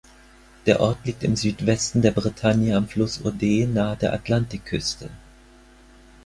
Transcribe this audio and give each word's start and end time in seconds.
Der 0.65 0.79
Ort 0.79 1.05
liegt 1.05 1.21
im 1.23 1.35
Südwesten 1.35 2.01
der 2.01 2.09
Bretagne 2.09 2.75
am 2.75 2.87
Fluss 2.87 3.23
Odet 3.23 3.71
nahe 3.71 3.95
der 3.95 4.13
Atlantikküste. 4.13 5.11